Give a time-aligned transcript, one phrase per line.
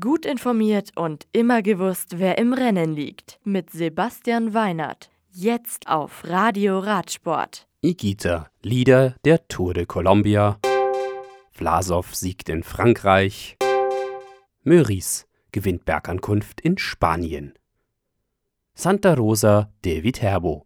[0.00, 3.38] Gut informiert und immer gewusst, wer im Rennen liegt.
[3.44, 5.10] Mit Sebastian Weinert.
[5.30, 7.66] Jetzt auf Radio Radsport.
[7.82, 10.58] Igita, Leader der Tour de Colombia.
[11.52, 13.58] Vlasov siegt in Frankreich.
[14.62, 17.52] Meurice gewinnt Bergankunft in Spanien.
[18.72, 20.64] Santa Rosa de Viterbo.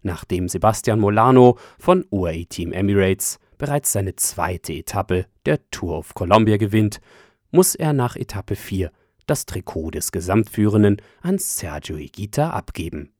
[0.00, 6.56] Nachdem Sebastian Molano von UAE Team Emirates bereits seine zweite Etappe der Tour of Colombia
[6.56, 7.02] gewinnt,
[7.50, 8.90] muss er nach Etappe 4
[9.26, 13.12] das Trikot des Gesamtführenden an Sergio Higuita abgeben.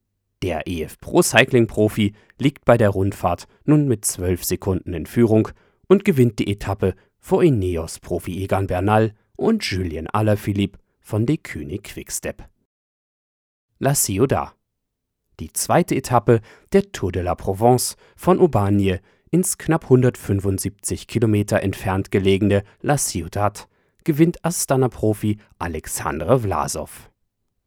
[0.43, 5.49] Der EF Pro Cycling Profi liegt bei der Rundfahrt nun mit 12 Sekunden in Führung
[5.87, 11.85] und gewinnt die Etappe vor Ineos Profi Egan Bernal und Julien Alaphilippe von De König
[11.85, 12.49] Quickstep.
[13.79, 14.55] La Ciudad
[15.41, 16.41] die zweite Etappe
[16.73, 19.01] der Tour de la Provence von Aubagne
[19.31, 23.69] ins knapp 175 Kilometer entfernt gelegene La Ciudad
[24.09, 27.11] gewinnt Astana-Profi Alexandre Vlasov.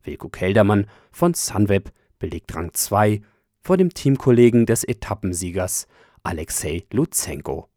[0.01, 3.21] Wilko Keldermann von Sunweb belegt Rang 2
[3.59, 5.85] vor dem Teamkollegen des Etappensiegers
[6.23, 7.69] Alexei Lutsenko.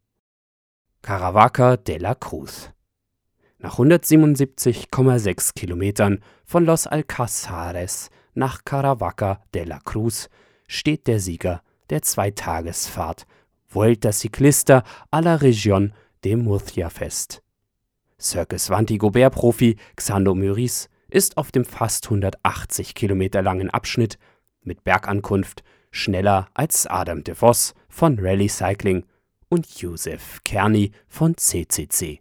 [1.03, 2.71] Caravaca de la Cruz
[3.59, 10.27] Nach 177,6 Kilometern von Los Alcazares nach Caravaca de la Cruz
[10.67, 13.27] steht der Sieger der Zweitagesfahrt
[13.69, 17.44] Vuelta Ciclista a la Región de Murcia fest.
[18.25, 24.17] Circus Vantigobert-Profi Xando Meurice ist auf dem fast 180 Kilometer langen Abschnitt
[24.63, 29.05] mit Bergankunft schneller als Adam de Vos von Rally Cycling
[29.47, 32.19] und Josef Kerny von CCC.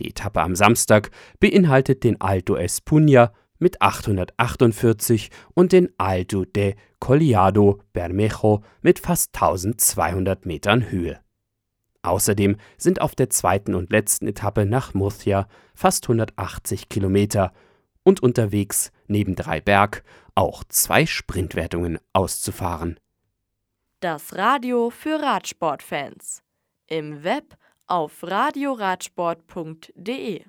[0.00, 7.80] Die Etappe am Samstag beinhaltet den Alto Espuña mit 848 und den Alto de Collado
[7.92, 11.20] Bermejo mit fast 1200 Metern Höhe.
[12.02, 17.52] Außerdem sind auf der zweiten und letzten Etappe nach Murcia fast 180 Kilometer
[18.02, 20.02] und unterwegs neben drei Berg
[20.34, 22.98] auch zwei Sprintwertungen auszufahren.
[24.00, 26.42] Das Radio für Radsportfans.
[26.86, 27.56] Im Web
[27.86, 30.44] auf radioradsport.de